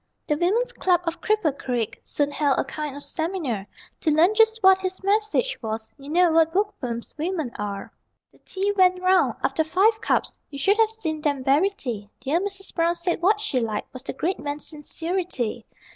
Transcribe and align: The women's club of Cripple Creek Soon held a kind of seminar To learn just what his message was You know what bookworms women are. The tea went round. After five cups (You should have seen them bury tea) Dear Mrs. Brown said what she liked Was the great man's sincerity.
The 0.25 0.35
women's 0.35 0.73
club 0.73 1.01
of 1.03 1.21
Cripple 1.21 1.55
Creek 1.55 2.01
Soon 2.03 2.31
held 2.31 2.57
a 2.57 2.63
kind 2.63 2.95
of 2.95 3.03
seminar 3.03 3.67
To 3.99 4.09
learn 4.09 4.33
just 4.33 4.63
what 4.63 4.81
his 4.81 5.03
message 5.03 5.61
was 5.61 5.91
You 5.95 6.09
know 6.09 6.31
what 6.31 6.51
bookworms 6.53 7.13
women 7.19 7.51
are. 7.59 7.93
The 8.31 8.39
tea 8.39 8.71
went 8.75 8.99
round. 8.99 9.35
After 9.43 9.63
five 9.63 10.01
cups 10.01 10.39
(You 10.49 10.57
should 10.57 10.77
have 10.77 10.89
seen 10.89 11.19
them 11.19 11.43
bury 11.43 11.69
tea) 11.69 12.09
Dear 12.19 12.39
Mrs. 12.39 12.73
Brown 12.73 12.95
said 12.95 13.21
what 13.21 13.39
she 13.39 13.59
liked 13.59 13.93
Was 13.93 14.01
the 14.01 14.13
great 14.13 14.39
man's 14.39 14.65
sincerity. 14.65 15.67